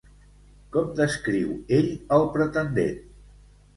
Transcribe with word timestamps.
Com 0.75 0.87
descriu 1.01 1.53
ell 1.81 1.91
al 2.17 2.27
pretendent? 2.39 2.99